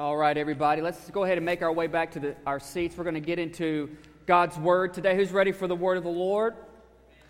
[0.00, 2.96] All right, everybody, let's go ahead and make our way back to the, our seats.
[2.96, 5.14] We're going to get into God's Word today.
[5.14, 6.54] Who's ready for the Word of the Lord?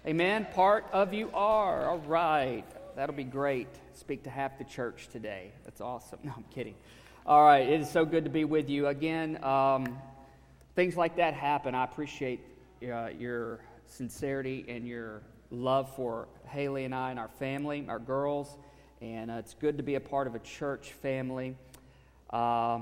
[0.06, 0.46] Amen.
[0.54, 1.88] Part of you are.
[1.88, 2.62] All right.
[2.94, 3.66] That'll be great.
[3.94, 5.50] Speak to half the church today.
[5.64, 6.20] That's awesome.
[6.24, 6.76] No, I'm kidding.
[7.26, 7.68] All right.
[7.68, 8.86] It is so good to be with you.
[8.86, 9.98] Again, um,
[10.76, 11.74] things like that happen.
[11.74, 12.38] I appreciate
[12.84, 18.58] uh, your sincerity and your love for Haley and I and our family, our girls.
[19.00, 21.56] And uh, it's good to be a part of a church family.
[22.32, 22.80] Uh,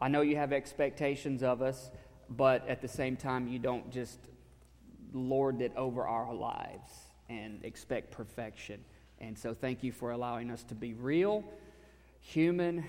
[0.00, 1.90] I know you have expectations of us,
[2.28, 4.18] but at the same time, you don't just
[5.12, 6.90] lord it over our lives
[7.28, 8.80] and expect perfection.
[9.20, 11.44] And so, thank you for allowing us to be real,
[12.20, 12.84] human,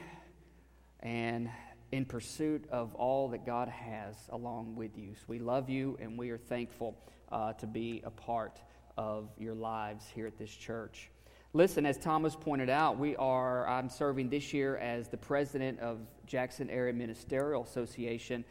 [1.02, 1.50] and
[1.94, 5.14] in pursuit of all that God has along with you.
[5.14, 6.98] So we love you, and we are thankful
[7.32, 8.60] uh, to be a part
[8.98, 11.12] of your lives here at this church.
[11.56, 16.00] Listen, as Thomas pointed out, we are, I'm serving this year as the president of
[16.26, 18.44] Jackson Area Ministerial Association.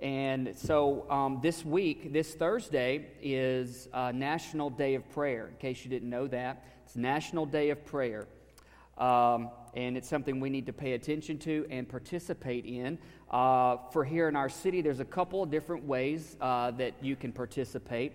[0.00, 5.46] And so um, this week, this Thursday, is National Day of Prayer.
[5.46, 8.26] In case you didn't know that, it's National Day of Prayer.
[8.98, 12.98] Um, and it's something we need to pay attention to and participate in.
[13.30, 17.14] Uh, for here in our city, there's a couple of different ways uh, that you
[17.14, 18.12] can participate.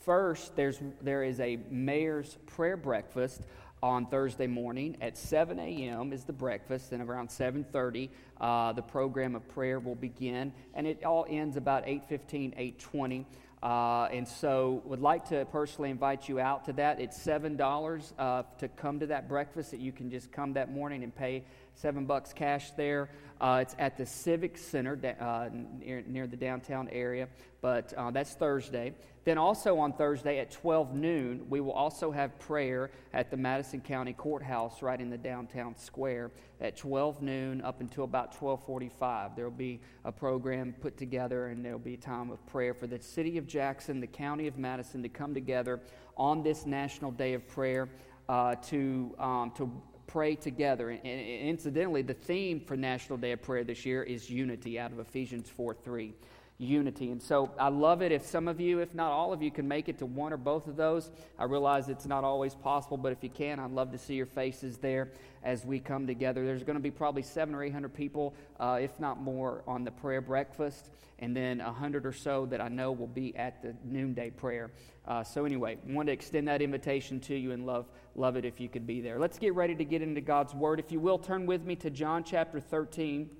[0.00, 3.42] First, there's, there is a mayor's prayer breakfast
[3.82, 6.12] on Thursday morning at 7 a.m.
[6.12, 8.08] is the breakfast, and around 7:30
[8.40, 13.24] uh, the program of prayer will begin, and it all ends about 8:15, 8:20.
[13.60, 17.00] Uh, and so, would like to personally invite you out to that.
[17.00, 19.72] It's seven dollars uh, to come to that breakfast.
[19.72, 23.10] That you can just come that morning and pay seven bucks cash there.
[23.40, 27.28] Uh, it's at the Civic Center uh, near, near, the downtown area,
[27.60, 28.92] but uh, that's Thursday.
[29.24, 33.80] Then, also on Thursday at 12 noon, we will also have prayer at the Madison
[33.80, 39.36] County Courthouse right in the downtown square at 12 noon up until about 12:45.
[39.36, 42.74] There will be a program put together, and there will be a time of prayer
[42.74, 45.80] for the city of Jackson, the county of Madison, to come together
[46.16, 47.88] on this National Day of Prayer
[48.28, 49.70] uh, to um, to
[50.08, 50.90] pray together.
[50.90, 54.98] And, incidentally, the theme for National Day of Prayer this year is unity out of
[54.98, 56.12] Ephesians 4 3
[56.58, 57.12] unity.
[57.12, 59.68] And so I love it if some of you, if not all of you, can
[59.68, 61.10] make it to one or both of those.
[61.38, 64.26] I realize it's not always possible, but if you can, I'd love to see your
[64.26, 65.12] faces there
[65.44, 66.44] as we come together.
[66.44, 69.84] There's going to be probably seven or eight hundred people, uh, if not more, on
[69.84, 73.62] the prayer breakfast, and then a hundred or so that I know will be at
[73.62, 74.72] the noonday prayer.
[75.06, 77.86] Uh, so anyway, want to extend that invitation to you and love
[78.16, 79.20] love it if you could be there.
[79.20, 80.80] Let's get ready to get into God's word.
[80.80, 83.30] If you will, turn with me to John chapter 13.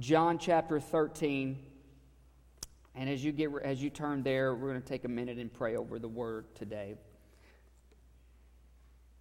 [0.00, 1.56] John chapter 13.
[2.96, 5.52] And as you get as you turn there, we're going to take a minute and
[5.52, 6.94] pray over the word today.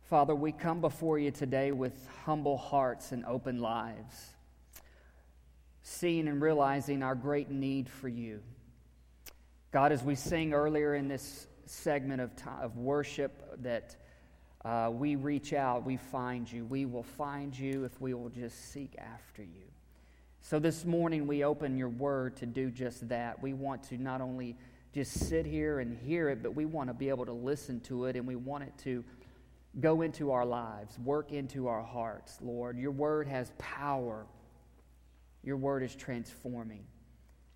[0.09, 4.35] Father, we come before you today with humble hearts and open lives,
[5.81, 8.41] seeing and realizing our great need for you.
[9.71, 13.95] God, as we sing earlier in this segment of, time, of worship, that
[14.63, 16.65] uh, we reach out, we find you.
[16.65, 19.64] We will find you if we will just seek after you.
[20.47, 23.41] So this morning we open your word to do just that.
[23.41, 24.55] We want to not only
[24.93, 28.05] just sit here and hear it, but we want to be able to listen to
[28.05, 29.03] it and we want it to
[29.79, 32.77] go into our lives, work into our hearts, Lord.
[32.77, 34.27] Your word has power,
[35.43, 36.85] your word is transforming.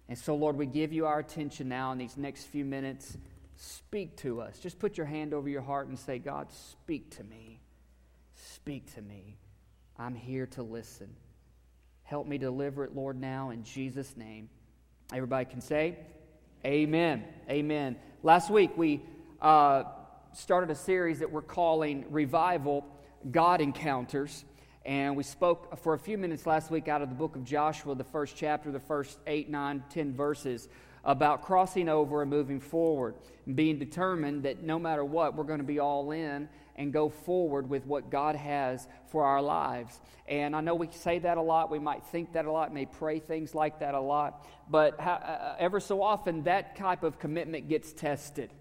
[0.07, 3.19] And so, Lord, we give you our attention now in these next few minutes.
[3.55, 4.57] Speak to us.
[4.57, 7.61] Just put your hand over your heart and say, God, speak to me.
[8.33, 9.37] Speak to me.
[9.95, 11.09] I'm here to listen.
[12.09, 14.49] Help me deliver it, Lord, now in Jesus' name.
[15.13, 15.95] Everybody can say,
[16.65, 17.23] Amen.
[17.47, 17.97] Amen.
[18.23, 19.03] Last week we
[19.39, 19.83] uh,
[20.33, 22.83] started a series that we're calling Revival
[23.29, 24.43] God Encounters.
[24.83, 27.93] And we spoke for a few minutes last week out of the book of Joshua,
[27.93, 30.67] the first chapter, the first eight, nine, ten verses,
[31.09, 33.15] about crossing over and moving forward,
[33.47, 37.09] and being determined that no matter what, we're going to be all in and go
[37.09, 39.99] forward with what God has for our lives.
[40.27, 42.85] And I know we say that a lot, we might think that a lot, may
[42.85, 47.17] pray things like that a lot, but uh, uh, ever so often that type of
[47.17, 48.51] commitment gets tested.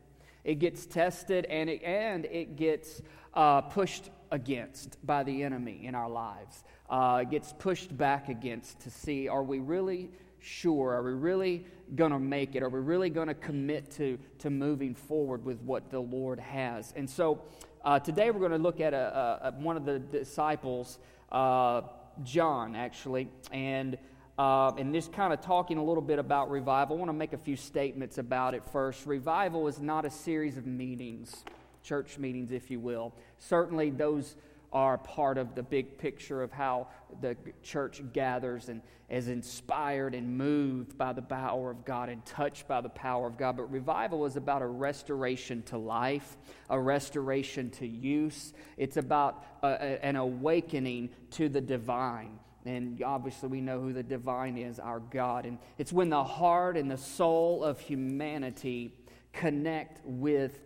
[0.43, 3.02] It gets tested and it, and it gets
[3.34, 6.64] uh, pushed against by the enemy in our lives.
[6.88, 10.08] Uh, gets pushed back against to see are we really
[10.49, 10.95] sure?
[10.95, 11.65] Are we really
[11.95, 12.62] going to make it?
[12.62, 16.93] Are we really going to commit to, to moving forward with what the Lord has?
[16.97, 17.43] And so
[17.85, 20.99] uh, today we're going to look at a, a, one of the disciples,
[21.31, 21.83] uh,
[22.25, 23.99] John, actually, and
[24.39, 26.95] uh, and just kind of talking a little bit about revival.
[26.95, 29.05] I want to make a few statements about it first.
[29.05, 31.45] Revival is not a series of meetings,
[31.83, 33.12] church meetings, if you will.
[33.39, 34.37] Certainly, those
[34.73, 36.88] are part of the big picture of how
[37.20, 42.69] the church gathers and is inspired and moved by the power of God and touched
[42.69, 43.56] by the power of God.
[43.56, 46.37] But revival is about a restoration to life,
[46.69, 48.53] a restoration to use.
[48.76, 52.38] It's about a, a, an awakening to the divine.
[52.67, 55.47] And obviously, we know who the divine is our God.
[55.47, 58.94] And it's when the heart and the soul of humanity
[59.32, 60.61] connect with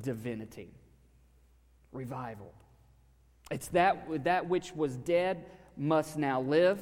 [0.00, 0.74] divinity.
[1.92, 2.52] Revival.
[3.50, 5.44] It's that, that which was dead
[5.76, 6.80] must now live.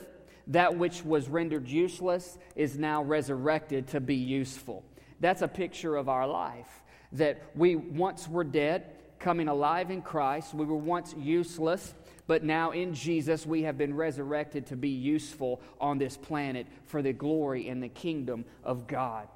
[0.48, 4.84] That which was rendered useless is now resurrected to be useful.
[5.20, 6.82] That's a picture of our life.
[7.12, 8.84] That we once were dead,
[9.18, 10.52] coming alive in Christ.
[10.52, 11.94] We were once useless,
[12.26, 17.00] but now in Jesus we have been resurrected to be useful on this planet for
[17.00, 19.28] the glory and the kingdom of God.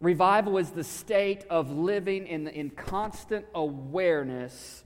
[0.00, 4.84] Revival is the state of living in, the, in constant awareness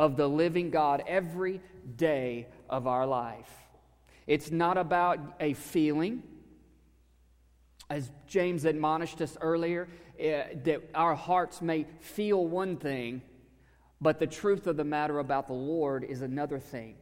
[0.00, 1.60] of the living God every
[1.96, 3.52] day of our life.
[4.26, 6.22] It's not about a feeling.
[7.90, 9.88] As James admonished us earlier,
[10.18, 13.20] uh, that our hearts may feel one thing,
[14.00, 16.94] but the truth of the matter about the Lord is another thing.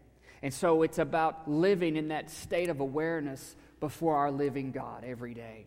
[0.42, 5.34] And so it's about living in that state of awareness before our living God every
[5.34, 5.66] day.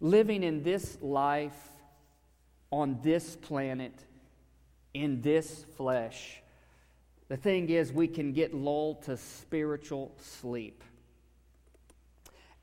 [0.00, 1.70] Living in this life
[2.72, 4.05] on this planet
[5.02, 6.40] in this flesh.
[7.28, 10.82] The thing is, we can get lulled to spiritual sleep.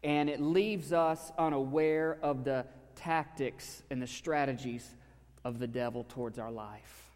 [0.03, 2.65] And it leaves us unaware of the
[2.95, 4.87] tactics and the strategies
[5.43, 7.11] of the devil towards our life.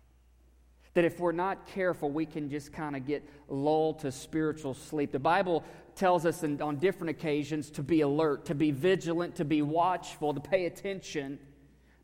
[0.93, 5.11] That if we're not careful, we can just kind of get lulled to spiritual sleep.
[5.11, 5.63] The Bible
[5.95, 10.33] tells us in, on different occasions to be alert, to be vigilant, to be watchful,
[10.33, 11.39] to pay attention,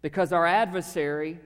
[0.01, 1.39] because our adversary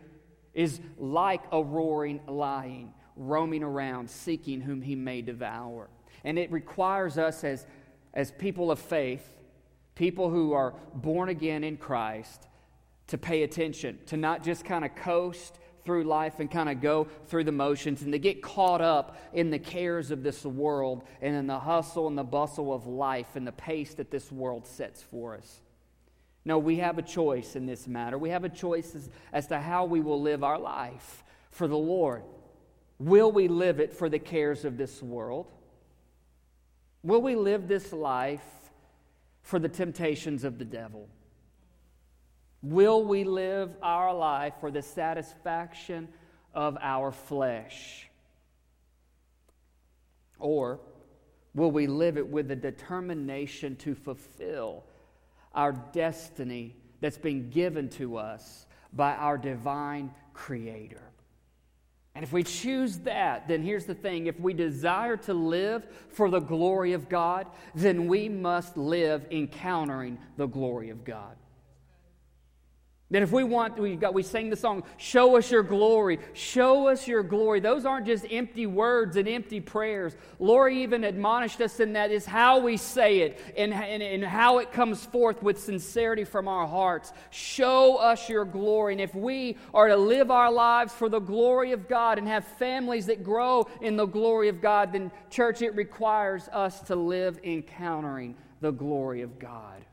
[0.58, 5.88] is like a roaring lion, roaming around, seeking whom he may devour.
[6.24, 7.68] And it requires us as,
[8.12, 9.24] as people of faith,
[9.94, 12.48] people who are born again in Christ,
[13.06, 17.08] to pay attention, to not just kind of coast through life and kind of go
[17.28, 21.36] through the motions and to get caught up in the cares of this world and
[21.36, 25.04] in the hustle and the bustle of life and the pace that this world sets
[25.04, 25.62] for us.
[26.48, 28.18] No, we have a choice in this matter.
[28.18, 31.78] We have a choice as, as to how we will live our life for the
[31.78, 32.24] Lord.
[33.00, 35.48] Will we live it for the cares of this world?
[37.04, 38.46] Will we live this life
[39.42, 41.10] for the temptations of the devil?
[42.62, 46.08] Will we live our life for the satisfaction
[46.54, 48.08] of our flesh?
[50.40, 50.80] Or
[51.54, 54.86] will we live it with the determination to fulfill
[55.58, 61.02] our destiny that's been given to us by our divine Creator.
[62.16, 66.30] And if we choose that, then here's the thing if we desire to live for
[66.30, 71.36] the glory of God, then we must live encountering the glory of God.
[73.10, 76.88] That if we want, we, got, we sing the song, Show us your glory, show
[76.88, 77.62] us your glory.
[77.62, 80.14] Those aren't just empty words and empty prayers.
[80.40, 84.58] Lori even admonished us in that is how we say it and, and, and how
[84.58, 87.14] it comes forth with sincerity from our hearts.
[87.30, 88.96] Show us your glory.
[88.96, 92.44] And if we are to live our lives for the glory of God and have
[92.44, 97.40] families that grow in the glory of God, then, church, it requires us to live
[97.42, 99.86] encountering the glory of God.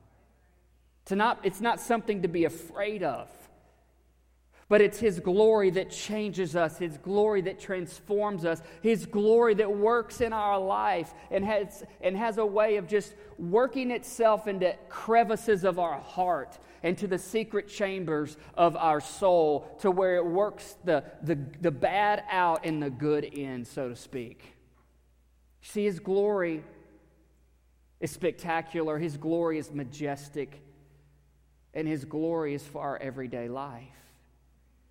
[1.06, 3.28] To not, it's not something to be afraid of,
[4.68, 9.70] but it's His glory that changes us, His glory that transforms us, His glory that
[9.70, 14.74] works in our life and has, and has a way of just working itself into
[14.88, 20.24] crevices of our heart and to the secret chambers of our soul to where it
[20.24, 24.54] works the, the, the bad out and the good in, so to speak.
[25.60, 26.64] See, His glory
[28.00, 30.62] is spectacular, His glory is majestic
[31.74, 33.88] and His glory is for our everyday life.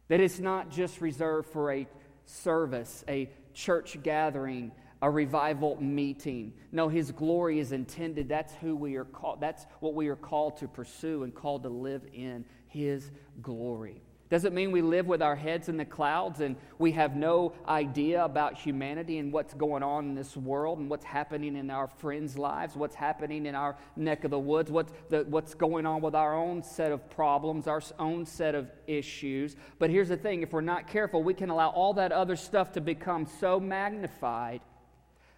[0.10, 1.88] That it's not just reserved for a
[2.26, 4.72] service, a church gathering,
[5.02, 6.54] a revival meeting.
[6.72, 8.30] No, His glory is intended.
[8.30, 9.42] That's who we are called.
[9.42, 13.12] That's what we are called to pursue and called to live in His
[13.42, 14.02] glory.
[14.34, 17.54] Does it mean we live with our heads in the clouds and we have no
[17.68, 21.86] idea about humanity and what's going on in this world and what's happening in our
[21.86, 26.02] friends' lives, what's happening in our neck of the woods, what's, the, what's going on
[26.02, 29.56] with our own set of problems, our own set of issues?
[29.78, 32.72] But here's the thing if we're not careful, we can allow all that other stuff
[32.72, 34.62] to become so magnified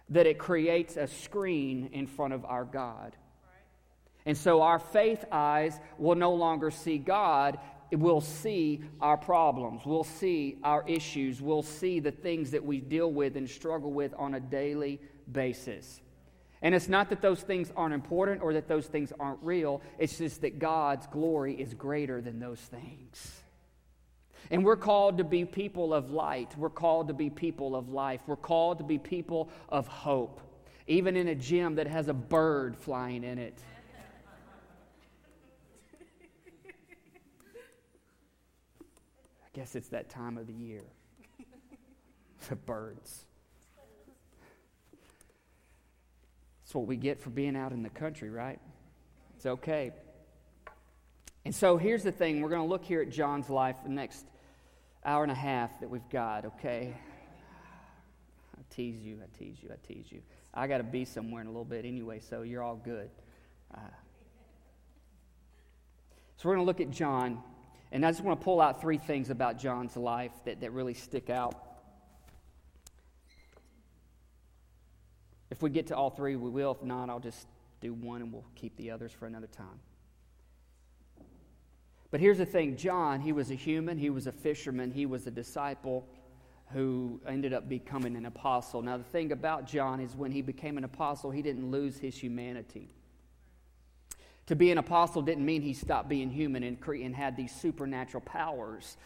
[0.08, 3.14] that it creates a screen in front of our God.
[4.24, 7.58] And so our faith eyes will no longer see God
[7.92, 13.12] will see our problems, we'll see our issues, we'll see the things that we deal
[13.12, 15.00] with and struggle with on a daily
[15.30, 16.00] basis.
[16.62, 20.18] And it's not that those things aren't important or that those things aren't real, it's
[20.18, 23.42] just that God's glory is greater than those things.
[24.50, 26.56] And we're called to be people of light.
[26.56, 28.20] We're called to be people of life.
[28.26, 30.40] We're called to be people of hope,
[30.86, 33.58] even in a gym that has a bird flying in it.
[39.56, 40.84] Guess it's that time of the year.
[42.50, 43.24] The birds.
[46.62, 48.60] That's what we get for being out in the country, right?
[49.34, 49.92] It's okay.
[51.46, 54.26] And so here's the thing we're going to look here at John's life the next
[55.04, 56.94] hour and a half that we've got, okay?
[58.54, 60.20] I tease you, I tease you, I tease you.
[60.52, 63.08] I got to be somewhere in a little bit anyway, so you're all good.
[63.74, 63.80] Uh,
[66.36, 67.42] so we're going to look at John,
[67.92, 70.94] and I just want to pull out three things about John's life that, that really
[70.94, 71.54] stick out.
[75.50, 76.72] If we get to all three, we will.
[76.72, 77.46] If not, I'll just
[77.80, 79.80] do one and we'll keep the others for another time.
[82.10, 85.26] But here's the thing John, he was a human, he was a fisherman, he was
[85.26, 86.06] a disciple
[86.72, 88.82] who ended up becoming an apostle.
[88.82, 92.18] Now, the thing about John is when he became an apostle, he didn't lose his
[92.18, 92.88] humanity.
[94.46, 97.52] To be an apostle didn't mean he stopped being human and, cre- and had these
[97.52, 98.96] supernatural powers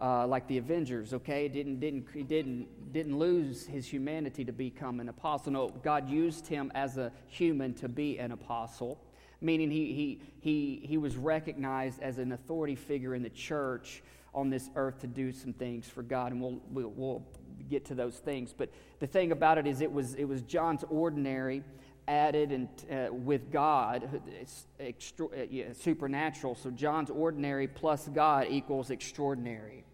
[0.00, 1.48] uh, like the Avengers, okay?
[1.48, 5.52] Didn't, didn't, he didn't, didn't lose his humanity to become an apostle.
[5.52, 8.98] No, God used him as a human to be an apostle
[9.40, 14.02] meaning he, he, he, he was recognized as an authority figure in the church
[14.34, 17.26] on this earth to do some things for God, and we'll, we'll, we'll
[17.70, 18.52] get to those things.
[18.56, 21.62] But the thing about it is, it was, it was John's ordinary
[22.08, 26.54] added and uh, with God, it's uh, yeah, supernatural.
[26.56, 29.84] So John's ordinary plus God equals extraordinary.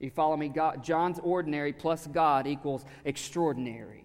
[0.00, 0.48] You follow me?
[0.48, 4.04] God, John's ordinary plus God equals extraordinary.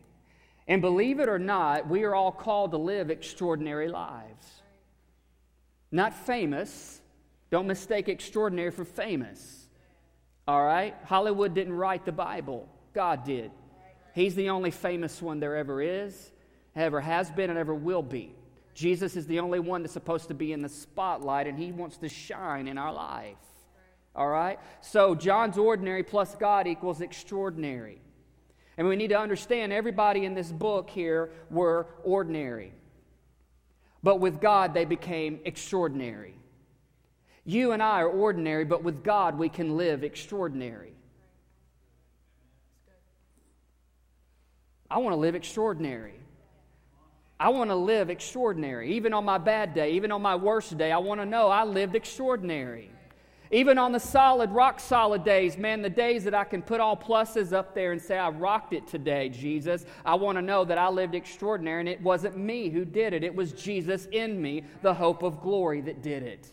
[0.68, 4.46] And believe it or not, we are all called to live extraordinary lives.
[5.92, 7.02] Not famous.
[7.50, 9.70] Don't mistake extraordinary for famous.
[10.48, 10.96] All right?
[11.06, 13.52] Hollywood didn't write the Bible, God did.
[14.14, 16.32] He's the only famous one there ever is,
[16.86, 18.36] ever has been, and ever will be.
[18.74, 21.98] Jesus is the only one that's supposed to be in the spotlight, and he wants
[21.98, 23.38] to shine in our life.
[24.16, 24.60] All right?
[24.82, 28.02] So, John's ordinary plus God equals extraordinary.
[28.78, 32.74] And we need to understand everybody in this book here were ordinary.
[34.04, 36.36] But with God, they became extraordinary.
[37.44, 40.94] You and I are ordinary, but with God, we can live extraordinary.
[44.90, 46.20] I want to live extraordinary.
[47.40, 48.94] I want to live extraordinary.
[48.96, 51.64] Even on my bad day, even on my worst day, I want to know I
[51.64, 52.90] lived extraordinary.
[53.52, 56.98] Even on the solid, rock solid days, man, the days that I can put all
[56.98, 60.78] pluses up there and say, I rocked it today, Jesus, I want to know that
[60.78, 63.24] I lived extraordinary and it wasn't me who did it.
[63.24, 66.52] It was Jesus in me, the hope of glory, that did it.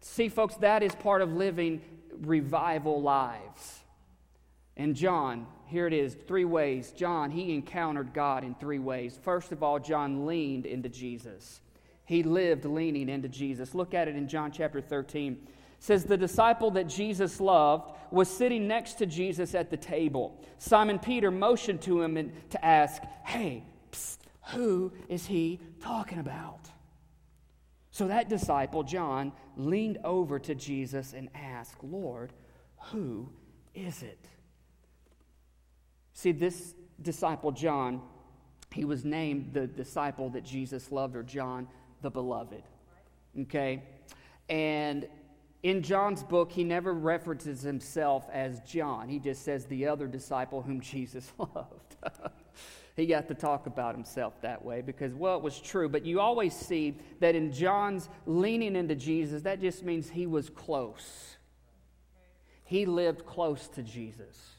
[0.00, 1.82] See, folks, that is part of living
[2.22, 3.83] revival lives.
[4.76, 6.92] And John, here it is three ways.
[6.92, 9.18] John, he encountered God in three ways.
[9.22, 11.60] First of all, John leaned into Jesus.
[12.04, 13.74] He lived leaning into Jesus.
[13.74, 15.46] Look at it in John chapter 13
[15.84, 20.42] says the disciple that Jesus loved was sitting next to Jesus at the table.
[20.56, 24.16] Simon Peter motioned to him and to ask, Hey, psst,
[24.52, 26.70] who is he talking about?
[27.90, 32.32] So that disciple, John, leaned over to Jesus and asked, Lord,
[32.90, 33.28] who
[33.74, 34.26] is it?
[36.14, 38.00] See, this disciple, John,
[38.72, 41.68] he was named the disciple that Jesus loved, or John
[42.02, 42.62] the Beloved.
[43.42, 43.82] Okay?
[44.48, 45.06] And
[45.64, 49.08] in John's book, he never references himself as John.
[49.08, 51.96] He just says the other disciple whom Jesus loved.
[52.96, 55.88] he got to talk about himself that way because, well, it was true.
[55.88, 60.48] But you always see that in John's leaning into Jesus, that just means he was
[60.48, 61.36] close.
[62.64, 64.54] He lived close to Jesus.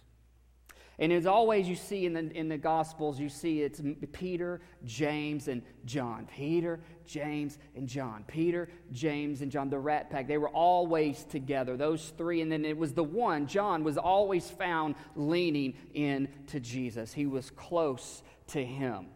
[0.98, 3.82] And as always, you see in the, in the Gospels, you see it's
[4.14, 6.28] Peter, James, and John.
[6.34, 8.24] Peter, James, and John.
[8.28, 10.28] Peter, James, and John, the rat pack.
[10.28, 12.42] They were always together, those three.
[12.42, 17.12] And then it was the one, John, was always found leaning in to Jesus.
[17.12, 19.08] He was close to him.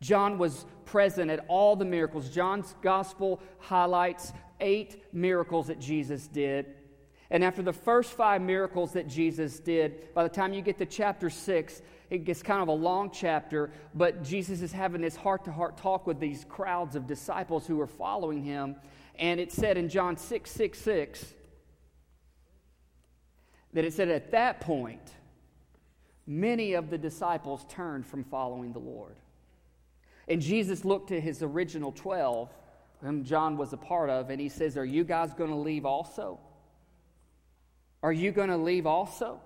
[0.00, 2.28] John was present at all the miracles.
[2.30, 6.74] John's Gospel highlights eight miracles that Jesus did.
[7.30, 10.86] And after the first five miracles that Jesus did, by the time you get to
[10.86, 15.44] chapter six, it gets kind of a long chapter, but Jesus is having this heart
[15.44, 18.74] to heart talk with these crowds of disciples who are following him.
[19.16, 21.34] And it said in John 6 6 6,
[23.72, 25.12] that it said at that point,
[26.26, 29.14] many of the disciples turned from following the Lord.
[30.26, 32.50] And Jesus looked to his original 12,
[33.02, 35.86] whom John was a part of, and he says, Are you guys going to leave
[35.86, 36.40] also?
[38.02, 39.40] Are you going to leave also?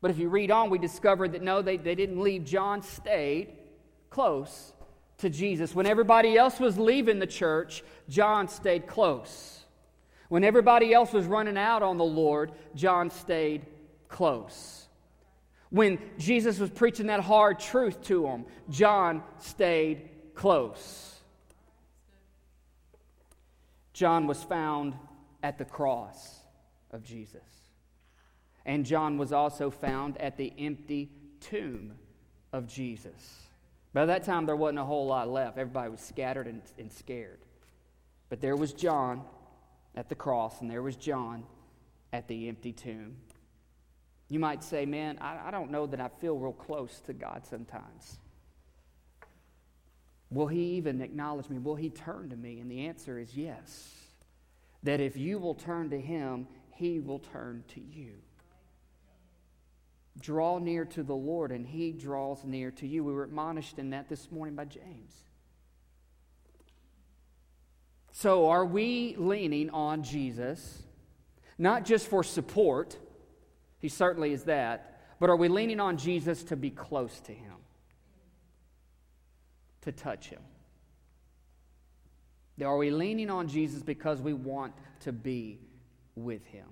[0.00, 2.44] But if you read on, we discover that no, they, they didn't leave.
[2.44, 3.52] John stayed
[4.10, 4.72] close
[5.18, 5.74] to Jesus.
[5.74, 9.60] When everybody else was leaving the church, John stayed close.
[10.28, 13.66] When everybody else was running out on the Lord, John stayed
[14.08, 14.86] close.
[15.70, 21.14] When Jesus was preaching that hard truth to them, John stayed close.
[23.92, 24.94] John was found
[25.42, 26.33] at the cross
[26.94, 27.42] of Jesus.
[28.64, 31.10] And John was also found at the empty
[31.40, 31.92] tomb
[32.52, 33.42] of Jesus.
[33.92, 35.58] By that time, there wasn't a whole lot left.
[35.58, 37.40] Everybody was scattered and, and scared.
[38.30, 39.22] But there was John
[39.94, 41.44] at the cross, and there was John
[42.12, 43.16] at the empty tomb.
[44.28, 47.44] You might say, Man, I, I don't know that I feel real close to God
[47.44, 48.18] sometimes.
[50.30, 51.58] Will He even acknowledge me?
[51.58, 52.60] Will He turn to me?
[52.60, 53.92] And the answer is yes.
[54.82, 58.14] That if you will turn to Him, He will turn to you.
[60.20, 63.04] Draw near to the Lord, and He draws near to you.
[63.04, 65.14] We were admonished in that this morning by James.
[68.12, 70.82] So, are we leaning on Jesus,
[71.58, 72.96] not just for support?
[73.80, 75.00] He certainly is that.
[75.18, 77.54] But are we leaning on Jesus to be close to Him?
[79.82, 80.42] To touch Him?
[82.62, 85.58] Are we leaning on Jesus because we want to be
[86.14, 86.68] with Him?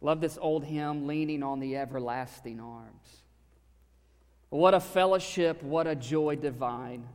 [0.00, 3.22] Love this old hymn, Leaning on the Everlasting Arms.
[4.52, 7.08] What a fellowship, what a joy divine,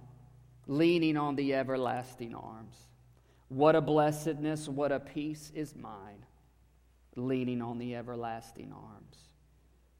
[0.65, 2.75] leaning on the everlasting arms.
[3.49, 6.25] What a blessedness, what a peace is mine,
[7.15, 9.17] leaning on the everlasting arms.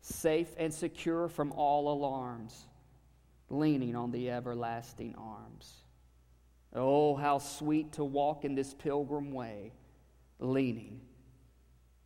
[0.02, 2.66] Safe and secure from all alarms,
[3.52, 5.74] leaning on the everlasting arms.
[6.74, 9.74] Oh, how sweet to walk in this pilgrim way,
[10.40, 11.02] leaning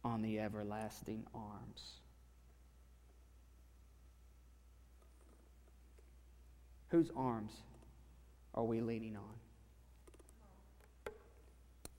[0.03, 1.99] on the everlasting arms.
[6.89, 7.51] Whose arms
[8.53, 11.13] are we leaning on?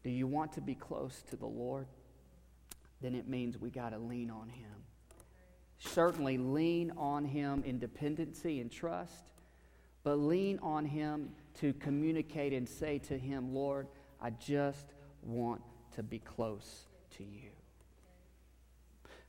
[0.02, 1.86] Do you want to be close to the Lord?
[3.00, 4.70] Then it means we got to lean on Him.
[5.78, 9.24] Certainly lean on Him in dependency and trust,
[10.02, 13.86] but lean on Him to communicate and say to Him, Lord,
[14.20, 14.86] I just
[15.22, 17.50] want to be close to you.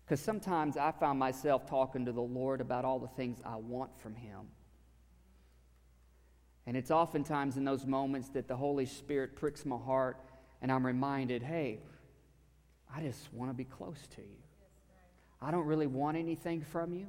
[0.06, 3.98] Because sometimes I find myself talking to the Lord about all the things I want
[4.00, 4.42] from Him.
[6.66, 10.18] And it's oftentimes in those moments that the Holy Spirit pricks my heart
[10.62, 11.80] and I'm reminded, hey,
[12.94, 14.38] I just want to be close to you.
[15.42, 17.08] I don't really want anything from you.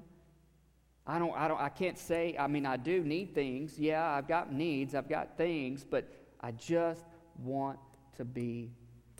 [1.07, 3.79] I don't, I don't, I can't say, I mean, I do need things.
[3.79, 6.09] Yeah, I've got needs, I've got things, but
[6.41, 7.05] I just
[7.39, 7.79] want
[8.17, 8.71] to be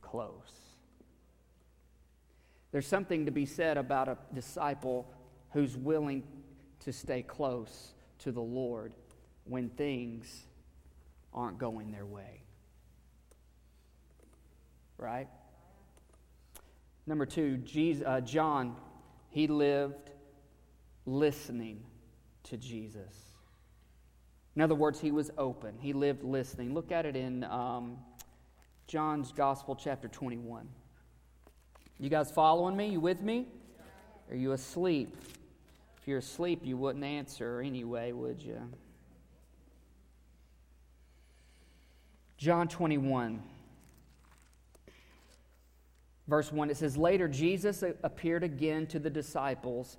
[0.05, 0.61] close.
[2.71, 5.07] There's something to be said about a disciple
[5.53, 6.25] who's willing
[6.81, 8.95] to stay close to the Lord
[9.45, 10.47] when things
[11.33, 12.43] aren't going their way.
[14.99, 15.29] Right?
[17.07, 18.77] Number two, Jesus, uh, John,
[19.31, 20.11] he lived
[21.07, 21.83] listening
[22.45, 23.15] to Jesus.
[24.57, 25.75] In other words, he was open.
[25.79, 26.75] He lived listening.
[26.75, 27.99] Look at it in um,
[28.87, 30.69] John's Gospel, chapter 21.
[31.99, 32.89] You guys following me?
[32.89, 33.47] You with me?
[34.31, 35.17] Are you asleep?
[36.01, 38.61] If you're asleep, you wouldn't answer anyway, would you?
[42.37, 43.43] John 21,
[46.29, 49.97] verse 1, it says, Later Jesus appeared again to the disciples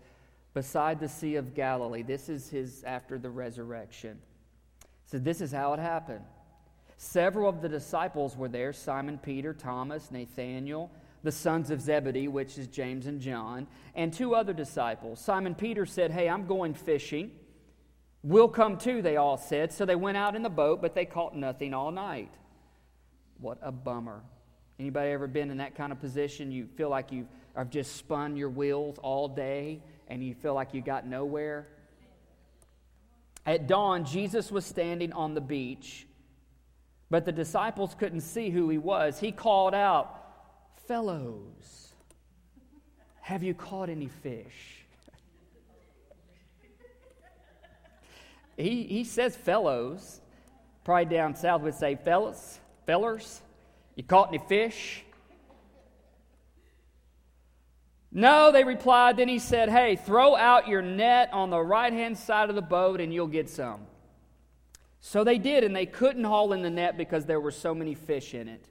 [0.54, 2.04] beside the Sea of Galilee.
[2.04, 4.20] This is his after the resurrection.
[5.06, 6.24] So this is how it happened.
[6.98, 10.92] Several of the disciples were there Simon Peter, Thomas, Nathanael
[11.26, 15.20] the sons of Zebedee, which is James and John, and two other disciples.
[15.20, 17.32] Simon Peter said, Hey, I'm going fishing.
[18.24, 19.74] We'll come too, they all said.
[19.74, 22.34] So they went out in the boat, but they caught nothing all night.
[23.40, 24.22] What a bummer.
[24.80, 26.52] Anybody ever been in that kind of position?
[26.52, 30.74] You feel like you have just spun your wheels all day and you feel like
[30.74, 31.68] you got nowhere?
[33.46, 36.08] At dawn, Jesus was standing on the beach,
[37.10, 39.20] but the disciples couldn't see who he was.
[39.20, 40.22] He called out,
[40.88, 41.94] fellows,
[43.22, 44.86] have you caught any fish?
[48.58, 50.22] he, he says fellows.
[50.84, 53.42] Probably down south would say fellas, fellers.
[53.96, 55.04] You caught any fish?
[58.12, 59.18] No, they replied.
[59.18, 62.62] Then he said, Hey, throw out your net on the right hand side of the
[62.62, 63.82] boat and you'll get some.
[65.08, 67.94] So they did, and they couldn't haul in the net because there were so many
[67.94, 68.66] fish in it.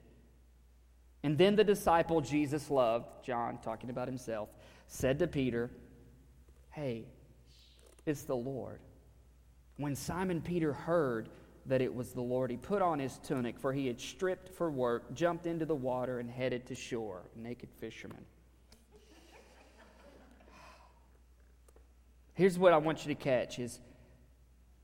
[1.23, 4.49] And then the disciple Jesus loved, John talking about himself,
[4.89, 5.71] said to Peter,
[6.71, 7.05] Hey,
[8.05, 8.81] it's the Lord.
[9.77, 11.29] When Simon Peter heard
[11.67, 14.69] that it was the Lord, he put on his tunic, for he had stripped for
[14.69, 18.25] work, jumped into the water, and headed to shore, naked fisherman.
[22.33, 23.79] Here's what I want you to catch is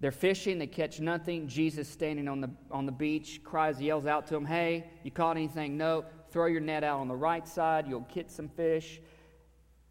[0.02, 1.48] they're fishing, they catch nothing.
[1.48, 5.38] Jesus standing on the on the beach cries, yells out to them, Hey, you caught
[5.38, 5.78] anything?
[5.78, 6.04] No.
[6.32, 9.00] Throw your net out on the right side, you'll get some fish.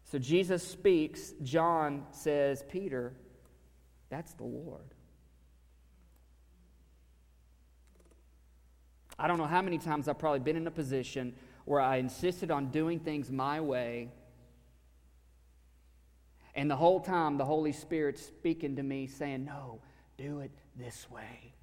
[0.03, 1.33] So Jesus speaks.
[1.43, 3.13] John says, Peter,
[4.09, 4.93] that's the Lord.
[9.17, 12.49] I don't know how many times I've probably been in a position where I insisted
[12.49, 14.09] on doing things my way.
[16.55, 19.79] And the whole time, the Holy Spirit's speaking to me, saying, No,
[20.21, 21.53] do it this way.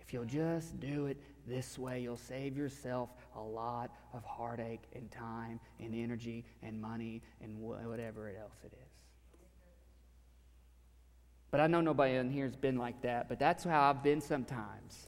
[0.00, 5.10] If you'll just do it this way, you'll save yourself a lot of heartache and
[5.10, 8.88] time and energy and money and whatever else it is.
[11.50, 14.20] But I know nobody in here has been like that, but that's how I've been
[14.20, 15.06] sometimes.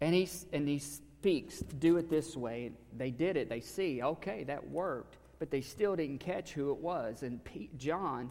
[0.00, 2.72] And he, and he speaks, do it this way.
[2.96, 3.48] They did it.
[3.48, 5.16] They see, okay, that worked.
[5.38, 7.22] But they still didn't catch who it was.
[7.22, 8.30] And Pete, John,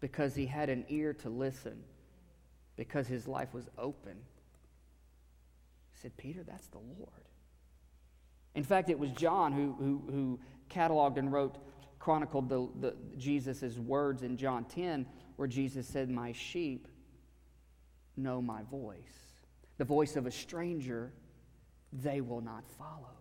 [0.00, 1.82] because he had an ear to listen,
[2.76, 4.16] because his life was open,
[5.92, 7.10] He said, Peter, that's the Lord.
[8.54, 11.56] In fact, it was John who, who, who cataloged and wrote,
[11.98, 15.06] chronicled the, the, Jesus' words in John 10,
[15.36, 16.88] where Jesus said, My sheep
[18.16, 18.98] know my voice.
[19.78, 21.12] The voice of a stranger
[21.92, 23.16] they will not follow.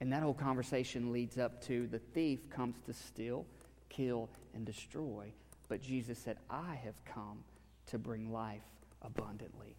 [0.00, 3.46] And that whole conversation leads up to the thief comes to steal,
[3.88, 5.32] kill, and destroy.
[5.72, 7.38] But Jesus said, I have come
[7.86, 8.60] to bring life
[9.00, 9.74] abundantly.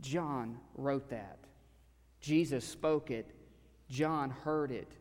[0.00, 1.40] John wrote that.
[2.18, 3.34] Jesus spoke it.
[3.90, 4.96] John heard it.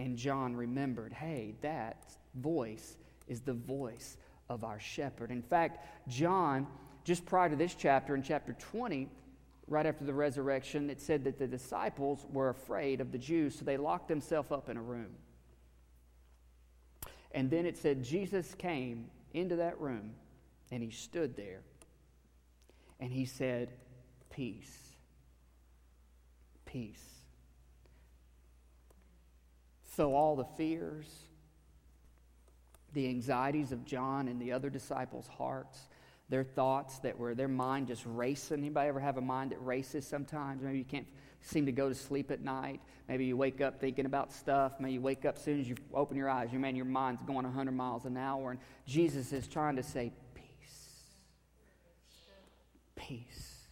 [0.00, 2.96] And John remembered hey, that voice
[3.28, 4.16] is the voice
[4.48, 5.30] of our shepherd.
[5.30, 6.66] In fact, John,
[7.04, 9.08] just prior to this chapter, in chapter 20,
[9.68, 13.64] right after the resurrection, it said that the disciples were afraid of the Jews, so
[13.64, 15.14] they locked themselves up in a room.
[17.32, 20.12] And then it said Jesus came into that room
[20.70, 21.62] and he stood there
[22.98, 23.70] and he said,
[24.30, 24.76] Peace.
[26.64, 27.04] Peace.
[29.96, 31.06] So all the fears,
[32.92, 35.88] the anxieties of John and the other disciples' hearts,
[36.28, 38.58] their thoughts that were their mind just racing.
[38.58, 40.62] Anybody ever have a mind that races sometimes?
[40.62, 41.08] Maybe you can't
[41.42, 42.80] seem to go to sleep at night.
[43.08, 44.74] Maybe you wake up thinking about stuff.
[44.78, 46.52] Maybe you wake up as soon as you open your eyes.
[46.52, 50.12] You man, your mind's going 100 miles an hour, and Jesus is trying to say,
[50.34, 51.14] "Peace,
[52.94, 53.68] peace."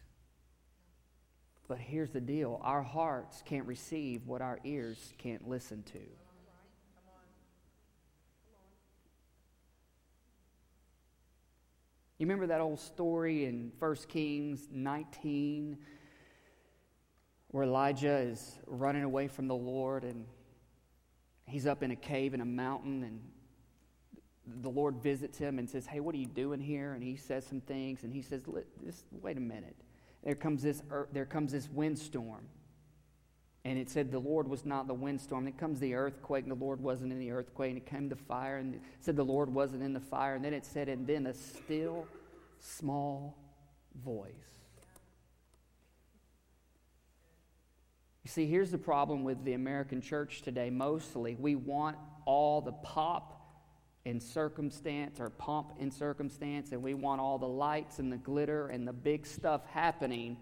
[1.69, 6.01] But here's the deal: our hearts can't receive what our ears can't listen to.
[12.19, 15.79] You remember that old story in 1 Kings 19
[17.51, 20.27] where Elijah is running away from the Lord and
[21.47, 23.21] he's up in a cave in a mountain and
[24.63, 26.95] the Lord visits him and says, Hey, what are you doing here?
[26.95, 28.43] And he says some things and he says,
[29.11, 29.77] wait a minute.
[30.25, 30.83] There comes this,
[31.13, 32.47] there comes this windstorm.
[33.65, 35.45] And it said the Lord was not the windstorm.
[35.45, 37.71] Then comes the earthquake, and the Lord wasn't in the earthquake.
[37.71, 40.37] And it came the fire, and it said the Lord wasn't in the fire.
[40.37, 42.07] And then it said, and then a still,
[42.61, 43.37] small
[44.03, 44.58] voice.
[48.29, 51.35] You see, here's the problem with the American church today mostly.
[51.41, 53.41] We want all the pop
[54.05, 58.69] and circumstance or pomp and circumstance, and we want all the lights and the glitter
[58.69, 60.37] and the big stuff happening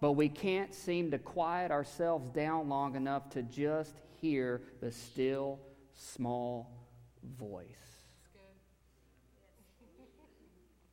[0.00, 5.58] but we can't seem to quiet ourselves down long enough to just hear the still,
[5.94, 6.70] small
[7.38, 7.66] voice.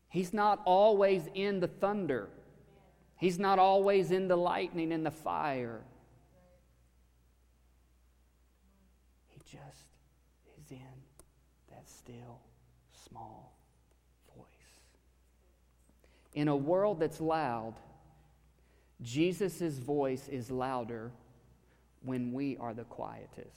[0.08, 2.30] He's not always in the thunder.
[3.18, 5.82] He's not always in the lightning and the fire.
[9.28, 9.86] He just
[10.58, 10.78] is in
[11.70, 12.40] that still,
[13.08, 13.56] small
[14.36, 14.46] voice.
[16.34, 17.76] In a world that's loud,
[19.02, 21.12] Jesus' voice is louder
[22.02, 23.50] when we are the quietest.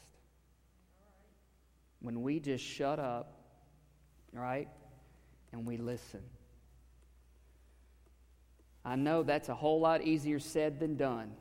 [2.01, 3.33] When we just shut up,
[4.33, 4.69] right?
[5.53, 6.21] And we listen.
[8.85, 11.33] I know that's a whole lot easier said than done.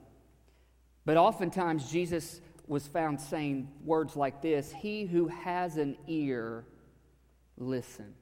[1.06, 6.66] But oftentimes, Jesus was found saying words like this He who has an ear,
[7.58, 8.14] listen.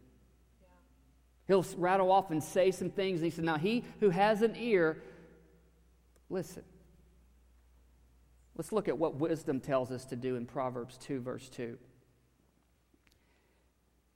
[1.48, 4.56] He'll rattle off and say some things, and he said, Now, he who has an
[4.56, 5.02] ear,
[6.30, 6.64] listen.
[8.56, 11.78] Let's look at what wisdom tells us to do in Proverbs 2, verse 2.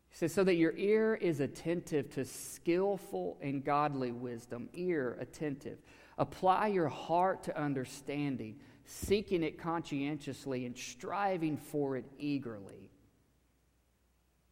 [0.09, 4.69] He says, So that your ear is attentive to skillful and godly wisdom.
[4.73, 5.79] Ear attentive.
[6.17, 12.89] Apply your heart to understanding, seeking it conscientiously and striving for it eagerly.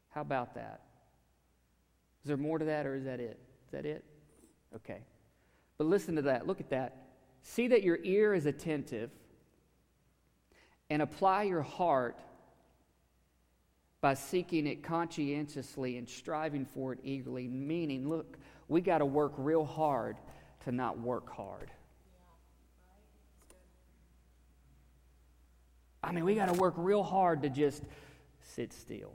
[0.09, 0.81] How about that?
[2.23, 3.39] Is there more to that, or is that it?
[3.65, 4.03] Is that it?
[4.75, 4.99] Okay.
[5.77, 6.45] But listen to that.
[6.45, 7.07] Look at that.
[7.43, 9.09] See that your ear is attentive
[10.89, 12.19] and apply your heart
[14.01, 17.47] by seeking it conscientiously and striving for it eagerly.
[17.47, 20.17] Meaning, look, we got to work real hard
[20.65, 21.71] to not work hard.
[26.05, 27.83] I mean, we got to work real hard to just
[28.53, 29.13] sit still.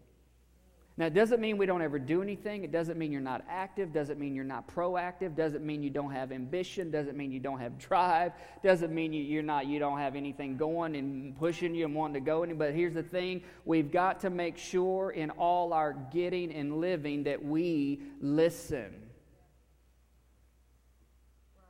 [0.96, 2.64] Now, it doesn't mean we don't ever do anything.
[2.64, 3.92] It doesn't mean you're not active.
[3.92, 5.34] Doesn't mean you're not proactive.
[5.34, 6.90] Doesn't mean you don't have ambition.
[6.90, 8.32] Doesn't mean you don't have drive.
[8.62, 12.14] Doesn't mean you, you're not, you don't have anything going and pushing you and wanting
[12.14, 12.44] to go.
[12.54, 17.24] But here's the thing we've got to make sure in all our getting and living
[17.24, 18.94] that we listen.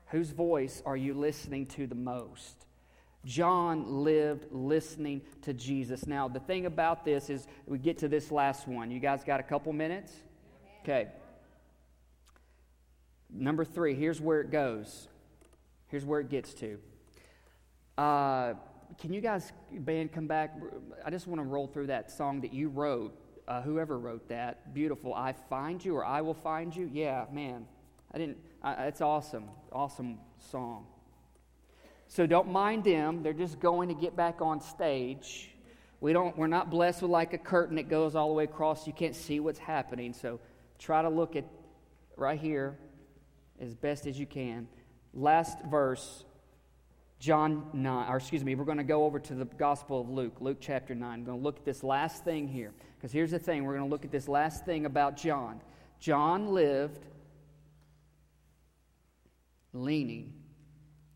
[0.07, 2.67] Whose voice are you listening to the most?
[3.25, 6.07] John lived listening to Jesus.
[6.07, 8.91] Now, the thing about this is we get to this last one.
[8.91, 10.13] You guys got a couple minutes?
[10.83, 11.09] Okay.
[13.29, 15.09] Number three, here's where it goes.
[15.89, 16.79] Here's where it gets to.
[17.99, 18.55] Uh,
[18.99, 20.57] can you guys, band, come back?
[21.05, 23.15] I just want to roll through that song that you wrote.
[23.47, 25.13] Uh, whoever wrote that, beautiful.
[25.13, 26.89] I find you or I will find you.
[26.93, 27.67] Yeah, man.
[28.13, 28.39] I didn't.
[28.65, 29.45] It's awesome.
[29.73, 30.87] Awesome song.
[32.11, 33.23] So don't mind them.
[33.23, 35.49] They're just going to get back on stage.
[36.01, 38.85] We don't, we're not blessed with like a curtain that goes all the way across.
[38.85, 40.13] You can't see what's happening.
[40.13, 40.41] So
[40.77, 41.45] try to look at
[42.17, 42.77] right here
[43.61, 44.67] as best as you can.
[45.15, 46.25] Last verse,
[47.21, 50.39] John 9, or excuse me, we're going to go over to the Gospel of Luke,
[50.41, 51.21] Luke chapter 9.
[51.21, 52.73] We're going to look at this last thing here.
[52.97, 55.61] Because here's the thing we're going to look at this last thing about John.
[56.01, 57.07] John lived
[59.73, 60.40] leaning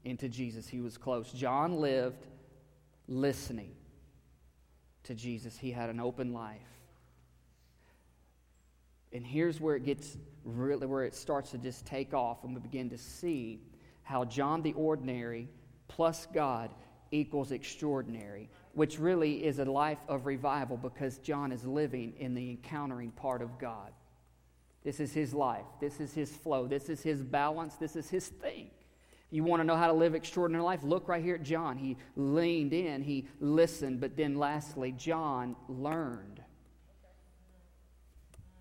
[0.04, 0.68] into Jesus.
[0.68, 1.32] He was close.
[1.32, 2.26] John lived
[3.08, 3.72] listening
[5.04, 6.60] to Jesus, he had an open life.
[9.12, 12.60] And here's where it gets really, where it starts to just take off, and we
[12.60, 13.60] begin to see
[14.02, 15.48] how John the ordinary
[15.88, 16.70] plus God
[17.10, 22.50] equals extraordinary, which really is a life of revival because John is living in the
[22.50, 23.92] encountering part of God.
[24.82, 25.64] This is his life.
[25.80, 26.66] This is his flow.
[26.66, 27.76] This is his balance.
[27.76, 28.70] This is his thing.
[29.30, 30.82] You want to know how to live extraordinary life?
[30.82, 31.76] Look right here at John.
[31.76, 36.40] He leaned in, he listened, but then lastly, John learned.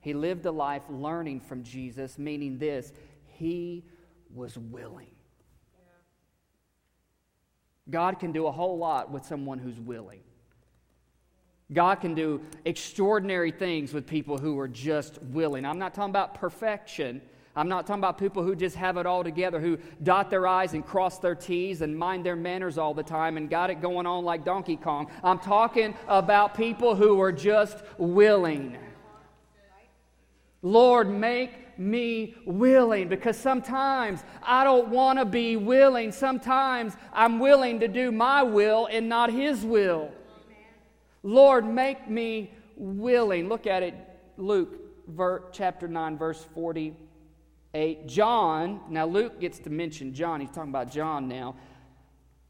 [0.01, 2.91] He lived a life learning from Jesus, meaning this
[3.25, 3.85] he
[4.33, 5.13] was willing.
[7.89, 10.21] God can do a whole lot with someone who's willing.
[11.71, 15.65] God can do extraordinary things with people who are just willing.
[15.65, 17.21] I'm not talking about perfection.
[17.55, 20.73] I'm not talking about people who just have it all together, who dot their I's
[20.73, 24.07] and cross their T's and mind their manners all the time and got it going
[24.07, 25.11] on like Donkey Kong.
[25.23, 28.75] I'm talking about people who are just willing.
[30.63, 36.11] Lord, make me willing because sometimes I don't want to be willing.
[36.11, 40.09] Sometimes I'm willing to do my will and not His will.
[41.21, 43.47] Lord, make me willing.
[43.47, 43.93] Look at it,
[44.37, 44.79] Luke
[45.51, 46.95] chapter 9, verse 40
[47.73, 48.07] 8.
[48.07, 50.41] John, now Luke gets to mention John.
[50.41, 51.55] He's talking about John now.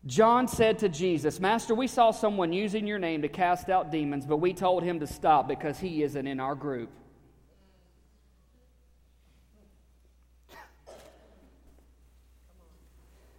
[0.05, 4.25] John said to Jesus, Master, we saw someone using your name to cast out demons,
[4.25, 6.89] but we told him to stop because he isn't in our group.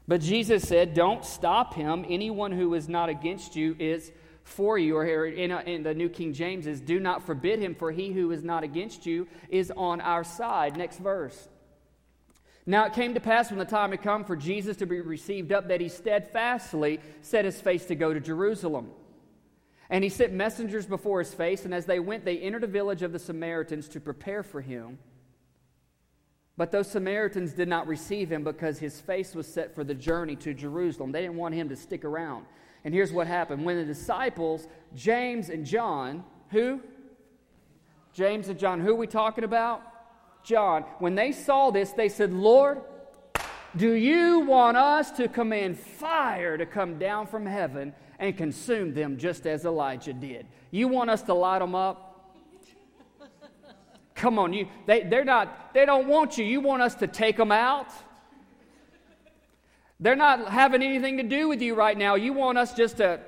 [0.07, 2.05] But Jesus said, Don't stop him.
[2.09, 4.97] Anyone who is not against you is for you.
[4.97, 8.13] Or in, uh, in, the New King James is, Do not forbid him, for he
[8.13, 10.77] who is not against you is on our side.
[10.77, 11.49] Next verse.
[12.67, 15.53] Now it came to pass when the time had come for Jesus to be received
[15.53, 18.91] up that he steadfastly set his face to go to Jerusalem.
[19.91, 23.03] And he sent messengers before his face, and as they went, they entered a village
[23.03, 24.99] of the Samaritans to prepare for him.
[26.57, 30.37] But those Samaritans did not receive him because his face was set for the journey
[30.37, 31.13] to Jerusalem.
[31.13, 32.47] They didn't want him to stick around.
[32.85, 36.81] And here's what happened when the disciples, James and John, who?
[38.13, 39.83] James and John, who are we talking about?
[40.45, 42.83] John, when they saw this, they said, Lord,
[43.77, 49.17] do you want us to command fire to come down from heaven and consume them
[49.17, 50.47] just as Elijah did.
[50.71, 52.11] You want us to light them up?
[54.15, 56.45] Come on, you they, they're not, they don't want you.
[56.45, 57.89] You want us to take them out?
[59.99, 62.15] They're not having anything to do with you right now.
[62.15, 63.21] You want us just to.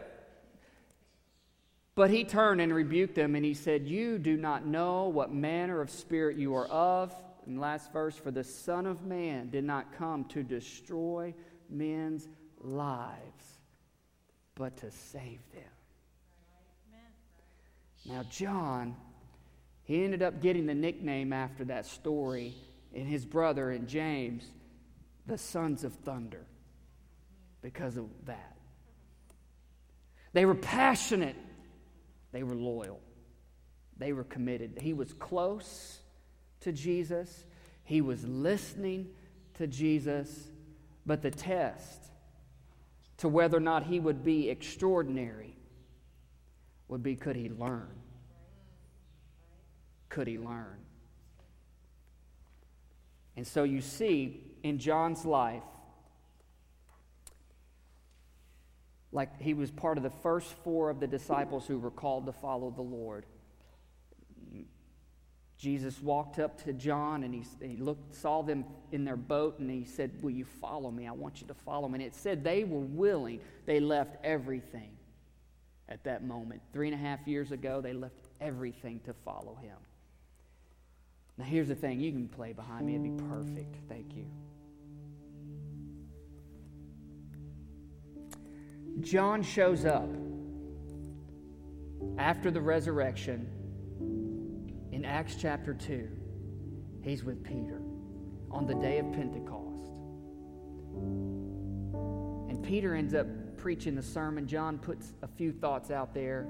[1.97, 5.81] But he turned and rebuked them, and he said, You do not know what manner
[5.81, 7.13] of spirit you are of.
[7.47, 11.35] And last verse, for the Son of Man did not come to destroy
[11.71, 12.29] men's
[12.61, 13.59] lives,
[14.55, 15.63] but to save them.
[18.05, 18.95] Now, John,
[19.85, 22.55] he ended up getting the nickname after that story,
[22.95, 24.45] and his brother and James,
[25.27, 26.45] the sons of thunder,
[27.63, 28.57] because of that.
[30.35, 31.37] They were passionate,
[32.37, 33.01] they were loyal,
[33.97, 34.79] they were committed.
[34.79, 36.01] He was close
[36.61, 37.47] to Jesus,
[37.83, 39.09] he was listening
[39.55, 40.51] to Jesus,
[41.07, 42.11] but the test
[43.17, 45.57] to whether or not he would be extraordinary
[46.89, 47.89] would be could he learn?
[50.11, 50.77] Could he learn?
[53.35, 55.63] And so you see in John's life,
[59.13, 62.33] like he was part of the first four of the disciples who were called to
[62.33, 63.25] follow the Lord.
[65.59, 69.71] Jesus walked up to John and he, he looked, saw them in their boat and
[69.71, 71.07] he said, Will you follow me?
[71.07, 71.95] I want you to follow me.
[71.95, 73.41] And it said they were willing.
[73.65, 74.91] They left everything
[75.89, 76.61] at that moment.
[76.73, 79.77] Three and a half years ago, they left everything to follow him.
[81.39, 83.77] Now, here's the thing you can play behind me, it'd be perfect.
[83.89, 84.27] Thank you.
[89.01, 90.09] John shows up
[92.19, 93.47] after the resurrection
[94.91, 96.09] in Acts chapter 2,
[97.03, 97.83] he's with Peter
[98.51, 99.91] on the day of Pentecost.
[102.49, 103.27] And Peter ends up
[103.59, 104.47] preaching the sermon.
[104.47, 106.47] John puts a few thoughts out there.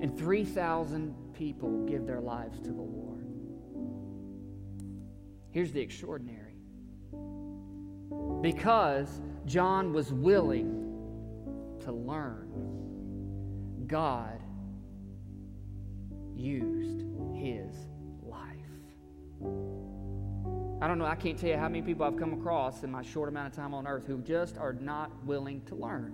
[0.00, 3.26] And 3,000 people give their lives to the Lord.
[5.50, 6.44] Here's the extraordinary
[8.40, 10.77] because John was willing
[11.88, 14.38] to learn, God
[16.36, 17.02] used
[17.34, 17.74] his
[18.22, 18.44] life.
[20.82, 23.02] I don't know, I can't tell you how many people I've come across in my
[23.02, 26.12] short amount of time on earth who just are not willing to learn.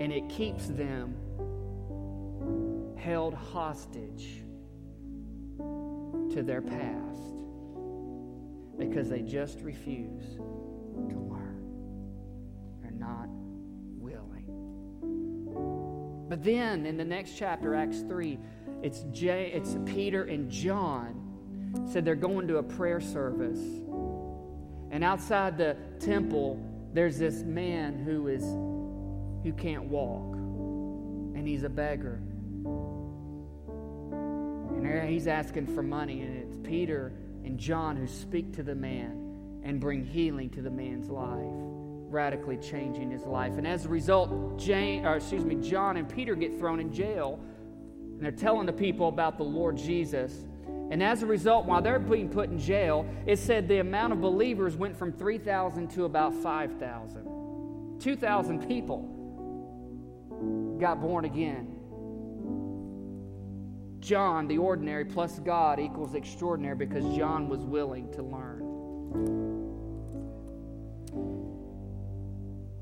[0.00, 1.16] And it keeps them
[2.96, 4.44] held hostage
[5.58, 7.20] to their past
[8.78, 10.36] because they just refuse
[11.08, 11.43] to learn.
[16.34, 18.40] But then in the next chapter, Acts 3,
[18.82, 23.60] it's, J, it's Peter and John said they're going to a prayer service.
[24.90, 26.60] And outside the temple,
[26.92, 28.42] there's this man who is
[29.44, 30.34] who can't walk.
[30.34, 32.20] And he's a beggar.
[34.10, 37.12] And he's asking for money, and it's Peter
[37.44, 41.83] and John who speak to the man and bring healing to the man's life
[42.14, 43.58] radically changing his life.
[43.58, 47.40] And as a result, Jane, or excuse me, John and Peter get thrown in jail,
[48.12, 50.46] and they're telling the people about the Lord Jesus.
[50.90, 54.20] And as a result, while they're being put in jail, it said the amount of
[54.20, 57.98] believers went from 3,000 to about 5,000.
[58.00, 59.10] 2,000 people
[60.80, 61.74] got born again.
[64.00, 68.73] John, the ordinary, plus God equals extraordinary because John was willing to learn.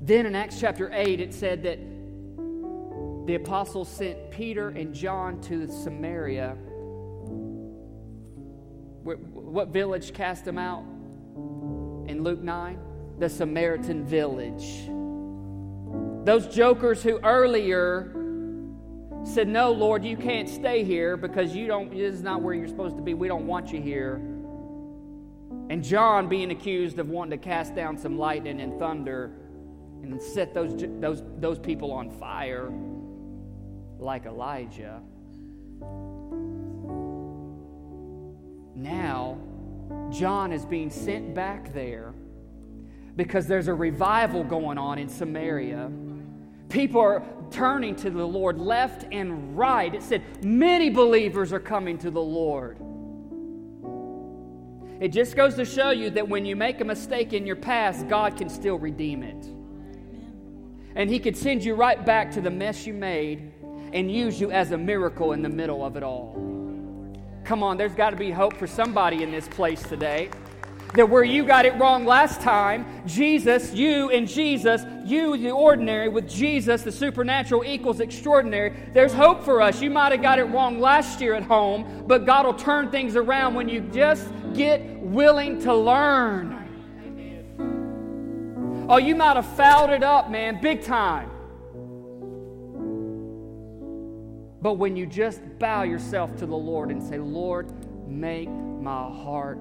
[0.05, 1.79] Then in Acts chapter 8, it said that
[3.25, 6.57] the apostles sent Peter and John to Samaria.
[9.05, 10.83] What village cast them out?
[12.09, 12.77] In Luke 9?
[13.19, 14.89] The Samaritan village.
[16.25, 18.13] Those jokers who earlier
[19.23, 22.67] said, No, Lord, you can't stay here because you don't, this is not where you're
[22.67, 23.13] supposed to be.
[23.13, 24.15] We don't want you here.
[25.69, 29.31] And John being accused of wanting to cast down some lightning and thunder
[30.03, 32.71] and set those, those, those people on fire
[33.97, 35.01] like Elijah.
[38.75, 39.37] Now,
[40.11, 42.13] John is being sent back there
[43.15, 45.91] because there's a revival going on in Samaria.
[46.69, 49.93] People are turning to the Lord left and right.
[49.93, 52.77] It said many believers are coming to the Lord.
[54.99, 58.07] It just goes to show you that when you make a mistake in your past,
[58.07, 59.45] God can still redeem it.
[60.95, 63.51] And He could send you right back to the mess you made
[63.93, 66.35] and use you as a miracle in the middle of it all.
[67.43, 70.29] Come on, there's got to be hope for somebody in this place today.
[70.95, 76.07] That where you got it wrong last time, Jesus, you and Jesus, you the ordinary
[76.07, 78.73] with Jesus, the supernatural equals extraordinary.
[78.93, 79.81] There's hope for us.
[79.81, 83.15] You might have got it wrong last year at home, but God will turn things
[83.15, 86.62] around when you just get willing to learn.
[88.93, 91.31] Oh, you might have fouled it up, man, big time.
[94.61, 97.71] But when you just bow yourself to the Lord and say, Lord,
[98.07, 99.57] make my heart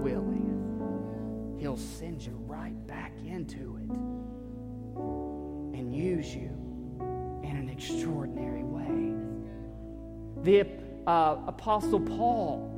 [0.00, 1.58] willing.
[1.60, 3.90] He'll send you right back into it
[5.78, 6.48] and use you
[7.42, 9.12] in an extraordinary way.
[10.42, 10.66] The
[11.06, 12.70] uh, Apostle Paul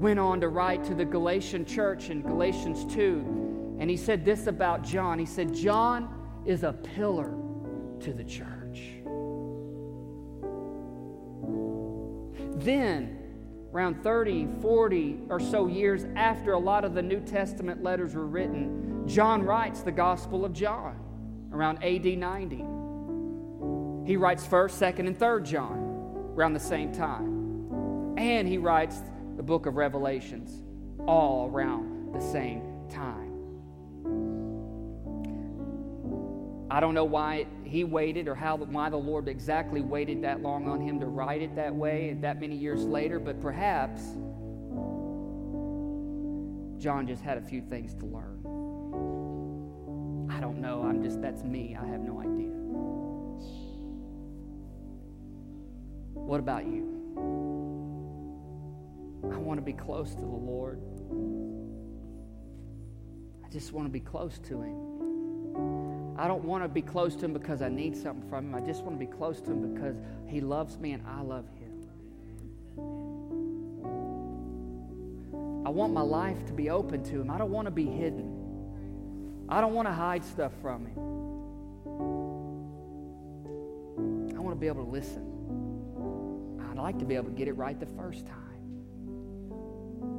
[0.00, 3.45] went on to write to the Galatian church in Galatians 2,
[3.78, 5.18] and he said this about John.
[5.18, 7.34] He said, John is a pillar
[8.00, 8.56] to the church.
[12.58, 13.18] Then,
[13.72, 18.26] around 30, 40 or so years after a lot of the New Testament letters were
[18.26, 20.98] written, John writes the Gospel of John
[21.52, 22.56] around AD 90.
[24.06, 28.14] He writes 1st, 2nd, and 3rd John around the same time.
[28.16, 29.02] And he writes
[29.36, 30.62] the book of Revelations
[31.06, 32.65] all around the same
[36.76, 40.68] I don't know why he waited or how why the Lord exactly waited that long
[40.68, 44.02] on him to write it that way and that many years later, but perhaps
[46.78, 48.42] John just had a few things to learn.
[50.30, 50.82] I don't know.
[50.82, 51.78] I'm just that's me.
[51.80, 52.52] I have no idea.
[56.12, 56.92] What about you?
[59.32, 60.82] I want to be close to the Lord.
[63.42, 64.95] I just want to be close to him.
[66.18, 68.54] I don't want to be close to him because I need something from him.
[68.54, 69.96] I just want to be close to him because
[70.26, 71.66] he loves me and I love him.
[75.66, 77.30] I want my life to be open to him.
[77.30, 79.44] I don't want to be hidden.
[79.48, 80.98] I don't want to hide stuff from him.
[84.36, 85.32] I want to be able to listen.
[86.70, 88.34] I'd like to be able to get it right the first time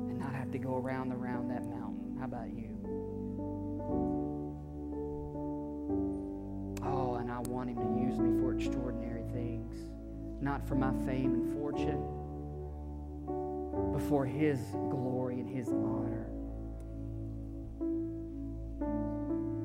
[0.09, 2.17] and not have to go around and around that mountain.
[2.19, 2.66] How about you?
[7.37, 9.91] I want Him to use me for extraordinary things,
[10.41, 12.03] not for my fame and fortune,
[13.93, 14.57] but for His
[14.89, 16.25] glory and His honor.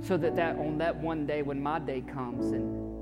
[0.07, 2.93] So that, that on that one day when my day comes and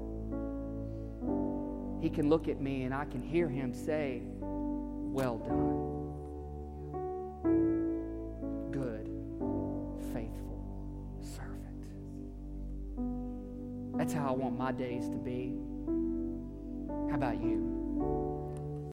[2.00, 5.69] He can look at me and I can hear Him say, Well done.
[14.70, 15.52] My days to be.
[17.10, 17.69] How about you?